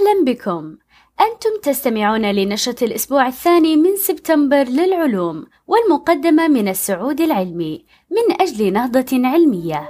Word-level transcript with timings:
أهلا 0.00 0.24
بكم. 0.24 0.76
أنتم 1.20 1.50
تستمعون 1.62 2.30
لنشرة 2.30 2.84
الأسبوع 2.84 3.26
الثاني 3.26 3.76
من 3.76 3.96
سبتمبر 3.96 4.64
للعلوم 4.64 5.46
والمقدمة 5.66 6.48
من 6.48 6.68
السعود 6.68 7.20
العلمي 7.20 7.84
من 8.10 8.40
أجل 8.40 8.72
نهضة 8.72 9.06
علمية. 9.12 9.88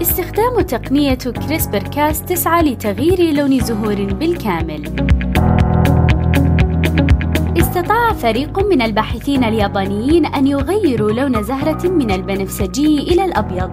استخدام 0.00 0.60
تقنية 0.60 1.14
كريسبر 1.14 1.78
كاس 1.78 2.22
تسعى 2.22 2.62
لتغيير 2.62 3.34
لون 3.34 3.60
زهور 3.60 3.94
بالكامل. 3.94 5.13
استطاع 7.58 8.12
فريق 8.12 8.58
من 8.66 8.82
الباحثين 8.82 9.44
اليابانيين 9.44 10.26
أن 10.26 10.46
يغيروا 10.46 11.10
لون 11.12 11.42
زهرة 11.42 11.88
من 11.88 12.10
البنفسجي 12.10 12.98
إلى 12.98 13.24
الأبيض 13.24 13.70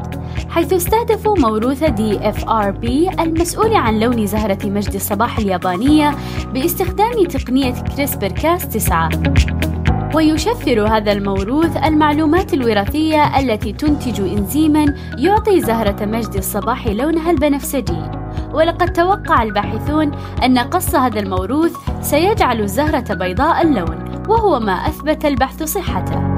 حيث 0.50 0.74
استهدفوا 0.74 1.40
موروث 1.40 1.84
DFR-B 1.84 3.10
المسؤول 3.10 3.74
عن 3.74 4.00
لون 4.00 4.26
زهرة 4.26 4.66
مجد 4.66 4.94
الصباح 4.94 5.38
اليابانية 5.38 6.16
باستخدام 6.54 7.24
تقنية 7.26 7.74
CRISPR 7.96 8.28
Cas 8.28 8.68
9 8.70 9.10
ويشفر 10.16 10.88
هذا 10.88 11.12
الموروث 11.12 11.78
المعلومات 11.78 12.54
الوراثية 12.54 13.40
التي 13.40 13.74
تنتج 13.74 14.22
إنزيما 14.22 14.86
يعطي 15.18 15.62
زهرة 15.62 16.06
مجد 16.06 16.36
الصباح 16.36 16.88
لونها 16.88 17.32
البنفسجي. 17.32 18.21
ولقد 18.54 18.94
توقع 18.94 19.44
الباحثون 19.44 20.12
أن 20.44 20.58
قص 20.58 20.96
هذا 20.96 21.20
الموروث 21.20 21.76
سيجعل 22.02 22.60
الزهرة 22.60 23.14
بيضاء 23.14 23.62
اللون 23.62 24.24
وهو 24.30 24.60
ما 24.60 24.74
أثبت 24.74 25.26
البحث 25.26 25.64
صحته. 25.64 26.32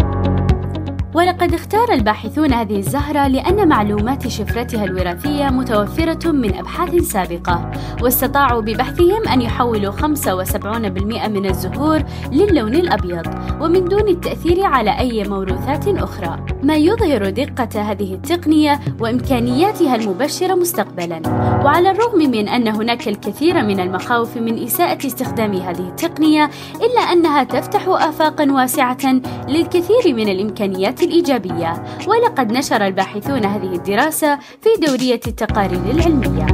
ولقد 1.16 1.54
اختار 1.54 1.92
الباحثون 1.92 2.54
هذه 2.54 2.78
الزهرة 2.78 3.28
لأن 3.28 3.68
معلومات 3.68 4.28
شفرتها 4.28 4.84
الوراثية 4.84 5.50
متوفرة 5.50 6.32
من 6.32 6.56
أبحاث 6.56 6.96
سابقة، 6.96 7.72
واستطاعوا 8.02 8.62
ببحثهم 8.62 9.28
أن 9.28 9.42
يحولوا 9.42 9.92
75% 9.92 11.28
من 11.28 11.46
الزهور 11.46 12.04
للون 12.32 12.74
الأبيض، 12.74 13.28
ومن 13.62 13.86
دون 13.86 14.08
التأثير 14.08 14.64
على 14.64 15.00
أي 15.00 15.24
موروثات 15.24 15.88
أخرى، 15.88 16.46
ما 16.64 16.76
يظهر 16.76 17.30
دقة 17.30 17.82
هذه 17.82 18.14
التقنية 18.14 18.80
وإمكانياتها 19.00 19.96
المبشرة 19.96 20.56
مستقبلاً. 20.56 21.22
وعلى 21.66 21.92
الرغم 21.92 22.20
من 22.20 22.48
أن 22.48 22.68
هناك 22.68 23.08
الكثير 23.08 23.64
من 23.64 23.80
المخاوف 23.80 24.38
من 24.38 24.64
إساءة 24.64 25.08
استخدام 25.08 25.54
هذه 25.54 25.88
التقنية، 25.90 26.50
إلا 26.76 27.02
أنها 27.02 27.44
تفتح 27.44 27.88
آفاقاً 27.88 28.52
واسعة 28.52 29.22
للكثير 29.48 30.14
من 30.16 30.30
الإمكانيات 30.30 31.04
الإيجابية. 31.04 31.84
ولقد 32.08 32.52
نشر 32.52 32.88
الباحثون 32.88 33.46
هذه 33.46 33.74
الدراسة 33.74 34.36
في 34.36 34.70
دورية 34.88 35.22
التقارير 35.28 35.82
العلمية. 35.92 36.46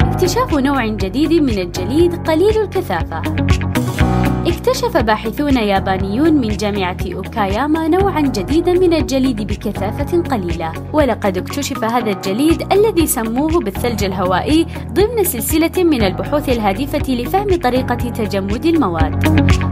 اكتشاف 0.00 0.54
نوع 0.54 0.86
جديد 0.86 1.32
من 1.32 1.58
الجليد 1.58 2.28
قليل 2.28 2.60
الكثافة. 2.62 3.22
اكتشف 4.64 4.96
باحثون 4.96 5.56
يابانيون 5.56 6.34
من 6.34 6.48
جامعة 6.48 6.96
أوكاياما 7.14 7.88
نوعا 7.88 8.20
جديدا 8.20 8.72
من 8.72 8.92
الجليد 8.92 9.42
بكثافة 9.42 10.22
قليلة. 10.22 10.72
ولقد 10.92 11.38
اكتشف 11.38 11.84
هذا 11.84 12.10
الجليد 12.10 12.72
الذي 12.72 13.06
سموه 13.06 13.60
بالثلج 13.60 14.04
الهوائي 14.04 14.66
ضمن 14.92 15.24
سلسلة 15.24 15.84
من 15.84 16.02
البحوث 16.02 16.48
الهادفة 16.48 17.14
لفهم 17.14 17.56
طريقة 17.56 17.94
تجمد 17.94 18.64
المواد. 18.64 19.24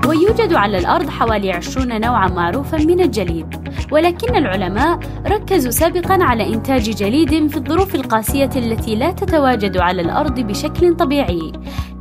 ويوجد 0.07 0.55
على 0.55 0.79
الأرض 0.79 1.09
حوالي 1.09 1.53
عشرون 1.53 2.01
نوعا 2.01 2.29
معروفا 2.29 2.77
من 2.77 3.01
الجليد. 3.01 3.47
ولكن 3.93 4.37
العلماء 4.37 4.99
ركزوا 5.27 5.71
سابقا 5.71 6.25
على 6.25 6.55
إنتاج 6.55 6.91
جليد 6.91 7.49
في 7.49 7.57
الظروف 7.57 7.95
القاسية 7.95 8.51
التي 8.57 8.97
لا 8.97 9.11
تتواجد 9.11 9.77
على 9.77 10.03
الأرض 10.03 10.41
بشكل 10.41 10.97
طبيعي. 10.97 11.53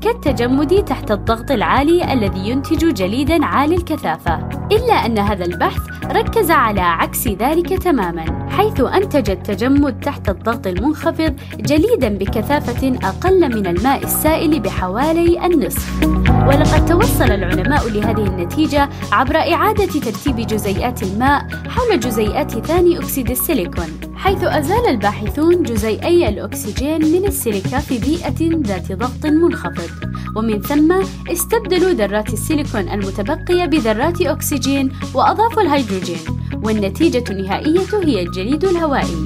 كالتجمد 0.02 0.86
تحت 0.86 1.12
الضغط 1.12 1.52
العالي 1.52 2.14
الذي 2.14 2.50
ينتج 2.50 2.94
جليدا 2.94 3.46
عالي 3.46 3.76
الكثافة. 3.76 4.50
إلا 4.72 4.94
أن 4.94 5.20
هذا 5.20 5.46
البحث 5.46 5.82
ركز 6.06 6.52
على 6.52 6.82
عكس 6.82 7.28
ذلك 7.28 7.84
تماما 7.84 8.50
حيث 8.50 8.82
أنتج 8.82 9.30
التجمد 9.30 10.00
تحت 10.00 10.30
الضغط 10.30 10.68
المنخفض 10.68 11.36
جليدا 11.56 12.10
بكثافة 12.10 13.00
أقل 13.04 13.56
من 13.56 13.68
الماء 13.68 14.04
السائل 14.04 14.60
بحوالي 14.60 15.46
النصف. 15.46 16.04
ولقد 16.48 16.86
توصل 16.86 17.32
العلماء 17.32 17.90
لهذه 17.90 18.28
النتيجة 18.28 18.90
عبر 19.12 19.36
إعادة 19.36 19.86
ترتيب 19.86 20.36
جزيئات 20.36 21.04
الماء 21.04 21.48
حول 21.70 22.00
جزيئات 22.00 22.52
ثاني 22.52 22.98
أكسيد 22.98 23.32
السيليكون. 23.32 24.01
حيث 24.22 24.44
أزال 24.44 24.90
الباحثون 24.90 25.64
جزيئي 25.64 26.30
الأكسجين 26.30 27.02
من 27.12 27.28
السيليكا 27.28 27.80
في 27.80 27.98
بيئة 27.98 28.62
ذات 28.68 28.92
ضغط 28.92 29.26
منخفض. 29.26 29.90
ومن 30.36 30.62
ثم 30.62 30.94
استبدلوا 31.32 31.92
ذرات 31.92 32.34
السيليكون 32.34 32.90
المتبقية 32.90 33.66
بذرات 33.66 34.22
أكسجين 34.22 34.92
وأضافوا 35.14 35.62
الهيدروجين 35.62 36.20
والنتيجة 36.64 37.24
النهائية 37.30 37.82
هي 38.04 38.22
الجليد 38.22 38.66
الهوائي. 38.66 39.24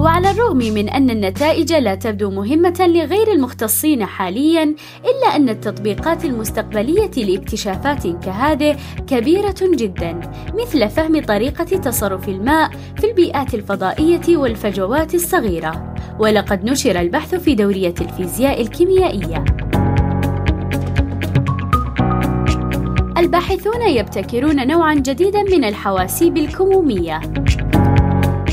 وعلى 0.00 0.30
الرغم 0.30 0.56
من 0.56 0.88
أن 0.88 1.10
النتائج 1.10 1.72
لا 1.72 1.94
تبدو 1.94 2.30
مهمة 2.30 2.76
لغير 2.80 3.32
المختصين 3.32 4.04
حاليا 4.04 4.62
إلا 5.04 5.36
أن 5.36 5.48
التطبيقات 5.48 6.24
المستقبلية 6.24 7.10
لاكتشافات 7.16 8.06
كهذه 8.06 8.76
كبيرة 9.06 9.54
جدا 9.62 10.20
مثل 10.54 10.88
فهم 10.88 11.20
طريقة 11.20 11.64
تصرف 11.64 12.28
الماء 12.28 12.70
في 12.96 13.10
البيئات 13.10 13.54
الفضائية 13.54 14.36
والفجوات 14.36 15.14
الصغيرة. 15.14 15.94
ولقد 16.18 16.64
نشر 16.64 17.00
البحث 17.00 17.34
في 17.34 17.54
دورية 17.54 17.94
الفيزياء 18.00 18.60
الكيميائية. 18.60 19.44
الباحثون 23.18 23.82
يبتكرون 23.88 24.66
نوعا 24.66 24.94
جديدا 24.94 25.42
من 25.42 25.64
الحواسيب 25.64 26.36
الكمومية. 26.36 27.20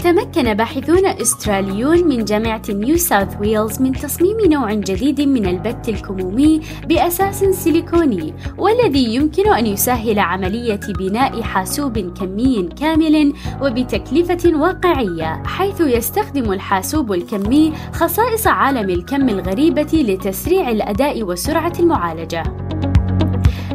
تمكن 0.07 0.53
باحثون 0.53 1.06
أستراليون 1.06 2.07
من 2.07 2.25
جامعة 2.25 2.62
نيو 2.69 2.97
ساوث 2.97 3.41
ويلز 3.41 3.81
من 3.81 3.91
تصميم 3.91 4.38
نوع 4.51 4.73
جديد 4.73 5.22
من 5.22 5.45
البت 5.45 5.90
الكمومي 5.90 6.62
بأساس 6.85 7.44
سيليكوني 7.44 8.34
والذي 8.57 9.16
يمكن 9.16 9.53
أن 9.53 9.66
يسهل 9.66 10.19
عملية 10.19 10.79
بناء 11.00 11.41
حاسوب 11.41 12.00
كمي 12.00 12.69
كامل 12.79 13.34
وبتكلفة 13.62 14.57
واقعية 14.57 15.44
حيث 15.45 15.81
يستخدم 15.81 16.51
الحاسوب 16.51 17.13
الكمي 17.13 17.74
خصائص 17.94 18.47
عالم 18.47 18.89
الكم 18.89 19.29
الغريبة 19.29 19.91
لتسريع 19.94 20.69
الأداء 20.69 21.24
وسرعة 21.24 21.74
المعالجة. 21.79 22.44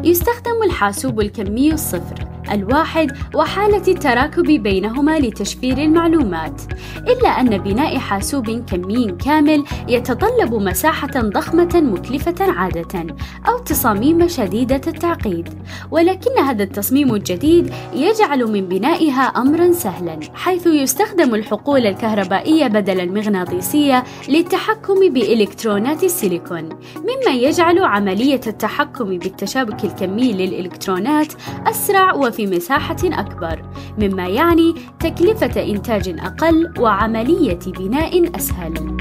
يستخدم 0.03 0.63
الحاسوب 0.63 1.21
الكمي 1.21 1.73
الصفر 1.73 2.22
الواحد 2.51 3.11
وحالة 3.35 3.87
التراكب 3.87 4.43
بينهما 4.43 5.19
لتشفير 5.19 5.77
المعلومات 5.77 6.61
إلا 7.07 7.29
أن 7.29 7.57
بناء 7.57 7.97
حاسوب 7.97 8.65
كمي 8.65 9.11
كامل 9.11 9.63
يتطلب 9.87 10.53
مساحة 10.53 11.11
ضخمة 11.15 11.81
مكلفة 11.81 12.51
عادة 12.51 13.15
أو 13.47 13.57
تصاميم 13.57 14.27
شديدة 14.27 14.81
التعقيد 14.87 15.49
ولكن 15.91 16.37
هذا 16.39 16.63
التصميم 16.63 17.15
الجديد 17.15 17.73
يجعل 17.93 18.51
من 18.51 18.67
بنائها 18.67 19.21
أمرا 19.21 19.71
سهلا 19.71 20.19
حيث 20.33 20.67
يستخدم 20.67 21.35
الحقول 21.35 21.87
الكهربائية 21.87 22.67
بدل 22.67 22.99
المغناطيسية 22.99 24.03
للتحكم 24.29 25.13
بإلكترونات 25.13 26.03
السيليكون 26.03 26.69
مما 26.97 27.31
يجعل 27.35 27.83
عملية 27.83 28.41
التحكم 28.47 29.17
بالتشابك 29.17 29.85
الكمي 29.85 30.33
للإلكترونات 30.33 31.33
أسرع 31.67 32.13
وفي 32.13 32.32
في 32.33 32.47
مساحة 32.47 32.97
أكبر، 33.03 33.61
مما 33.97 34.27
يعني 34.27 34.75
تكلفة 34.99 35.63
إنتاج 35.63 36.15
أقل 36.19 36.73
وعملية 36.79 37.59
بناء 37.79 38.35
أسهل. 38.35 38.97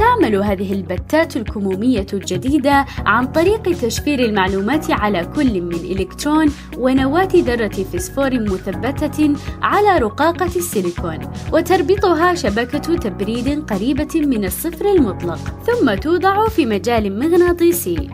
تعمل 0.00 0.36
هذه 0.36 0.72
البتات 0.72 1.36
الكمومية 1.36 2.06
الجديدة 2.12 2.86
عن 3.06 3.26
طريق 3.26 3.62
تشفير 3.62 4.18
المعلومات 4.18 4.90
على 4.90 5.28
كل 5.36 5.62
من 5.62 5.74
إلكترون 5.74 6.46
ونواة 6.78 7.28
ذرة 7.34 7.84
فسفور 7.92 8.40
مثبتة 8.40 9.34
على 9.62 9.98
رقاقة 9.98 10.46
السيليكون 10.56 11.18
وتربطها 11.52 12.34
شبكة 12.34 12.96
تبريد 12.96 13.70
قريبة 13.72 14.20
من 14.26 14.44
الصفر 14.44 14.92
المطلق 14.92 15.38
ثم 15.66 15.94
توضع 15.94 16.48
في 16.48 16.66
مجال 16.66 17.18
مغناطيسي 17.18 18.08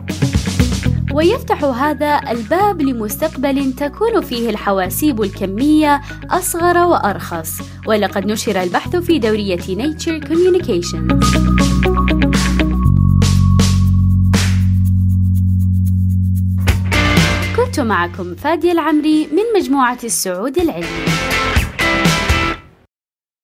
ويفتح 1.17 1.63
هذا 1.63 2.21
الباب 2.31 2.81
لمستقبل 2.81 3.73
تكون 3.73 4.21
فيه 4.21 4.49
الحواسيب 4.49 5.21
الكمية 5.21 6.01
أصغر 6.29 6.77
وأرخص. 6.77 7.61
ولقد 7.87 8.25
نشر 8.25 8.63
البحث 8.63 8.95
في 8.95 9.19
دورية 9.19 9.57
Nature 9.57 10.23
Communications. 10.27 11.25
كنت 17.55 17.79
معكم 17.79 18.35
فادي 18.35 18.71
العمري 18.71 19.27
من 19.27 19.61
مجموعة 19.61 19.99
السعود 20.03 20.57
العلمي. 20.57 21.46